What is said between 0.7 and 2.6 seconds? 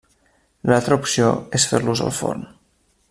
L'altra opció és fer-los al forn.